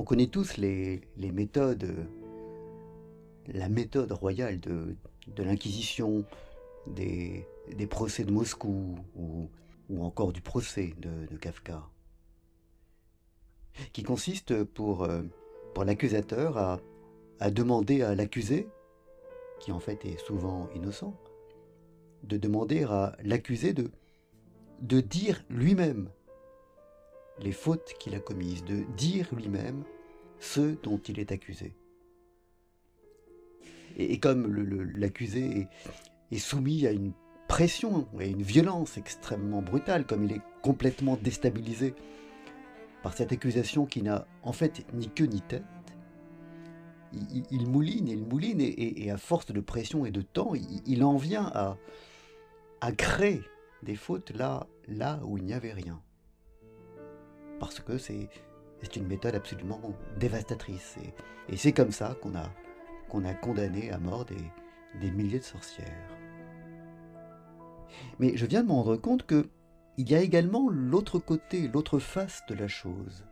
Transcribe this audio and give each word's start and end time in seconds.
On 0.00 0.02
connaît 0.02 0.28
tous 0.28 0.56
les, 0.56 1.02
méthodes, 1.18 2.08
la 3.48 3.68
méthode 3.68 4.10
royale 4.12 4.58
de, 4.58 4.96
l'Inquisition, 5.36 6.24
des, 6.86 7.46
procès 7.90 8.24
de 8.24 8.32
Moscou 8.32 8.96
ou, 9.14 9.50
encore 10.02 10.32
du 10.32 10.40
procès 10.40 10.94
de, 10.96 11.36
Kafka, 11.36 11.82
qui 13.92 14.02
consiste 14.02 14.64
pour, 14.64 15.04
euh, 15.04 15.20
l'accusateur 15.84 16.56
à, 17.38 17.50
demander 17.50 18.00
à 18.00 18.14
l'accusé, 18.14 18.68
qui 19.60 19.70
en 19.70 19.80
fait 19.80 20.06
est 20.06 20.18
souvent 20.24 20.70
innocent, 20.74 21.14
de 22.22 22.38
demander 22.38 22.84
à 22.84 23.18
l'accusé 23.22 23.74
de 23.74 25.00
dire 25.02 25.44
lui-même 25.50 26.08
les 27.40 27.52
fautes 27.52 27.94
qu'il 27.98 28.14
a 28.14 28.20
commises, 28.20 28.64
de 28.64 28.84
dire 28.96 29.28
lui-même 29.34 29.84
ce 30.38 30.74
dont 30.82 30.98
il 30.98 31.18
est 31.18 31.32
accusé. 31.32 31.74
Et, 33.96 34.18
comme 34.18 34.46
l'accusé 34.96 35.68
est, 36.30 36.38
soumis 36.38 36.86
à 36.86 36.92
une 36.92 37.12
pression 37.48 38.06
et 38.18 38.24
à 38.24 38.26
une 38.26 38.42
violence 38.42 38.96
extrêmement 38.96 39.62
brutale, 39.62 40.06
comme 40.06 40.24
il 40.24 40.32
est 40.32 40.42
complètement 40.62 41.18
déstabilisé 41.20 41.94
par 43.02 43.14
cette 43.14 43.32
accusation 43.32 43.86
qui 43.86 44.02
n'a 44.02 44.26
en 44.42 44.52
fait 44.52 44.86
ni 44.94 45.08
queue 45.08 45.26
ni 45.26 45.40
tête, 45.40 45.64
il, 47.12 47.66
mouline, 47.66 48.06
il 48.06 48.24
mouline, 48.24 48.60
et, 48.60 49.10
à 49.10 49.16
force 49.16 49.46
de 49.46 49.60
pression 49.60 50.06
et 50.06 50.12
de 50.12 50.22
temps, 50.22 50.52
il, 50.54 51.02
en 51.02 51.16
vient 51.16 51.50
à, 51.54 51.76
à 52.80 52.92
créer 52.92 53.42
des 53.82 53.96
fautes 53.96 54.30
là, 54.30 54.68
là 54.86 55.20
où 55.24 55.36
il 55.36 55.44
n'y 55.44 55.52
avait 55.52 55.72
rien. 55.72 56.00
Parce 57.60 57.78
que 57.78 57.98
c'est 57.98 58.28
une 58.96 59.06
méthode 59.06 59.34
absolument 59.34 59.80
dévastatrice. 60.18 60.96
Et, 61.48 61.56
c'est 61.56 61.72
comme 61.72 61.92
ça 61.92 62.16
qu'on 62.20 62.34
a, 62.34 63.34
condamné 63.34 63.92
à 63.92 63.98
mort 63.98 64.24
des, 64.24 65.10
milliers 65.10 65.38
de 65.38 65.44
sorcières. 65.44 66.08
Mais 68.18 68.36
je 68.36 68.46
viens 68.46 68.62
de 68.62 68.68
me 68.68 68.72
rendre 68.72 68.96
compte 68.96 69.24
que 69.26 69.48
il 69.98 70.10
y 70.10 70.14
a 70.14 70.20
également 70.20 70.70
l'autre 70.70 71.18
côté, 71.18 71.68
l'autre 71.68 71.98
face 71.98 72.42
de 72.48 72.54
la 72.54 72.68
chose, 72.68 73.24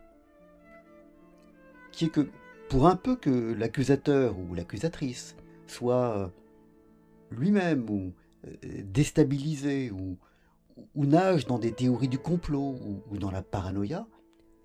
qui 1.93 2.07
est 2.07 2.11
que 2.11 2.29
pour 2.69 2.87
un 2.87 2.97
peu 2.97 3.17
que 3.17 3.55
l'accusateur 3.55 4.39
ou 4.39 4.55
l'accusatrice 4.55 5.35
soit 5.67 6.31
lui-même 7.31 7.89
ou 7.89 8.13
euh, 8.47 8.83
déstabilisé 8.85 9.91
ou 9.91 10.19
nage 11.07 11.47
dans 11.47 11.59
des 11.59 11.73
théories 11.73 12.09
du 12.09 12.19
complot 12.19 12.77
ou, 13.11 13.19
dans 13.19 13.31
la 13.31 13.43
paranoïa, 13.43 14.07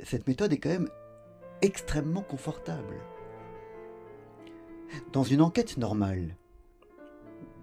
cette 0.02 0.28
méthode 0.28 0.54
est 0.54 0.58
quand 0.58 0.70
même 0.70 0.90
extrêmement 1.62 2.22
confortable. 2.22 2.96
Dans 5.12 5.24
une 5.24 5.42
enquête 5.42 5.78
normale, 5.78 6.36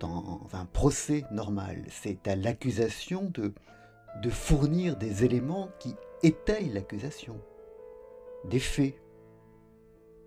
dans 0.01 0.41
un 0.53 0.65
procès 0.65 1.25
normal, 1.31 1.85
c'est 1.89 2.27
à 2.27 2.35
l'accusation 2.35 3.31
de, 3.35 3.53
fournir 4.31 4.97
des 4.97 5.25
éléments 5.25 5.69
qui 5.79 5.95
étayent 6.23 6.71
l'accusation, 6.71 7.41
des 8.49 8.59
faits, 8.59 8.95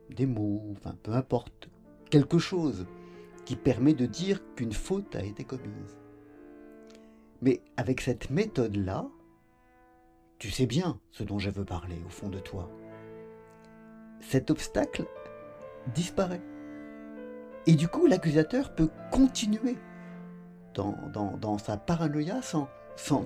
des 0.09 0.25
mots, 0.25 0.61
enfin 0.71 0.95
peu 1.03 1.13
importe, 1.13 1.69
quelque 2.09 2.37
chose 2.37 2.85
qui 3.45 3.55
permet 3.55 3.93
de 3.93 4.05
dire 4.05 4.41
qu'une 4.55 4.71
faute 4.71 5.15
a 5.15 5.23
été 5.23 5.43
commise. 5.43 5.97
Mais 7.41 7.61
avec 7.75 7.99
cette 7.99 8.29
méthode-là, 8.29 9.09
tu 10.43 10.51
sais 10.51 10.65
bien 10.65 10.99
ce 11.11 11.23
dont 11.23 11.39
je 11.39 11.49
veux 11.49 11.63
parler 11.63 11.95
au 12.05 12.09
fond 12.09 12.27
de 12.27 12.37
toi. 12.37 12.69
Cet 14.19 14.51
obstacle 14.51 15.05
disparaît. 15.95 16.41
Et 17.65 17.75
du 17.75 17.87
coup, 17.87 18.07
l'accusateur 18.07 18.75
peut 18.75 18.89
continuer 19.09 19.77
dans, 20.73 21.57
sa 21.59 21.77
paranoïa 21.77 22.41
sans, 22.41 22.67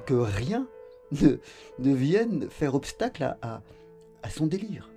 que 0.06 0.14
rien 0.14 0.68
ne, 1.12 1.40
ne, 1.80 1.92
vienne 1.92 2.52
faire 2.52 2.76
obstacle 2.76 3.36
à, 3.42 3.64
son 4.30 4.46
délire. 4.46 4.92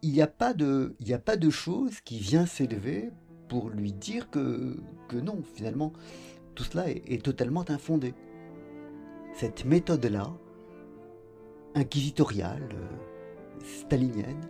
Il 0.00 0.12
n'y 0.12 0.22
a, 0.22 0.28
pas 0.28 0.54
de, 0.54 1.50
chose 1.50 2.00
qui 2.00 2.18
vient 2.20 2.46
s'élever 2.46 3.10
pour 3.48 3.68
lui 3.68 3.92
dire 3.92 4.30
que 4.30 4.78
non, 5.12 5.42
finalement, 5.54 5.92
tout 6.54 6.64
cela 6.64 6.88
est, 6.88 7.22
totalement 7.22 7.68
infondé. 7.68 8.14
Cette 9.36 9.66
méthode-là, 9.66 10.32
inquisitoriale, 11.74 12.70
euh, 12.72 13.60
stalinienne, 13.62 14.48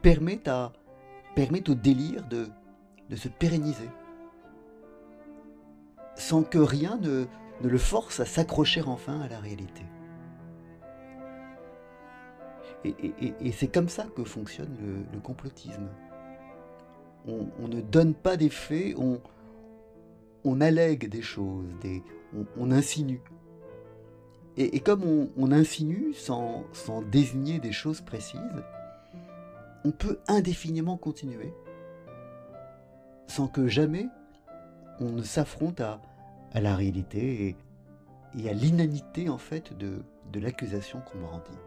permet, 0.00 0.48
à, 0.48 0.72
permet 1.36 1.68
au 1.68 1.74
délire 1.74 2.26
de, 2.26 2.48
de 3.10 3.16
se 3.16 3.28
pérenniser, 3.28 3.90
sans 6.14 6.42
que 6.42 6.56
rien 6.56 6.96
ne, 6.96 7.26
le 7.62 7.78
force 7.78 8.18
à 8.18 8.24
s'accrocher 8.24 8.80
enfin 8.80 9.20
à 9.20 9.28
la 9.28 9.40
réalité. 9.40 9.82
Et, 12.84 13.52
c'est 13.52 13.68
comme 13.68 13.90
ça 13.90 14.06
que 14.16 14.24
fonctionne 14.24 15.04
le, 15.12 15.20
complotisme 15.20 15.86
on, 17.28 17.68
ne 17.68 17.80
donne 17.80 18.14
pas 18.14 18.36
des 18.36 18.48
faits, 18.48 18.96
on, 18.96 19.20
on 20.44 20.60
allègue 20.60 21.08
des 21.08 21.22
choses, 21.22 21.66
on, 22.58 22.70
insinue. 22.70 23.20
Et, 24.56 24.80
comme 24.80 25.02
on, 25.36 25.52
insinue 25.52 26.12
sans, 26.14 26.64
désigner 27.10 27.58
des 27.58 27.72
choses 27.72 28.00
précises, 28.00 28.40
on 29.84 29.90
peut 29.90 30.18
indéfiniment 30.28 30.96
continuer 30.96 31.52
sans 33.26 33.48
que 33.48 33.66
jamais 33.66 34.08
on 35.00 35.10
ne 35.10 35.22
s'affronte 35.22 35.80
à, 35.80 36.00
la 36.54 36.76
réalité 36.76 37.56
et, 38.36 38.48
à 38.48 38.52
l'inanité 38.52 39.28
en 39.28 39.38
fait 39.38 39.76
de, 39.76 40.02
de 40.32 40.40
l'accusation 40.40 41.00
qu'on 41.00 41.18
me 41.18 41.24
rendit. 41.24 41.58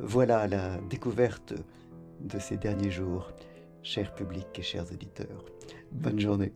Voilà 0.00 0.46
la 0.46 0.78
découverte 0.88 1.54
de 2.20 2.38
ces 2.38 2.56
derniers 2.56 2.90
jours 2.90 3.32
chers 3.82 4.14
publics 4.14 4.58
et 4.58 4.62
chers 4.62 4.90
auditeurs. 4.92 5.44
Bonne 5.92 6.20
journée. 6.20 6.52